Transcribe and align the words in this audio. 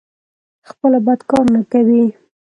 خپله 0.69 0.97
بد 1.05 1.19
کار 1.29 1.45
نه 1.55 1.61
کوي. 1.71 2.03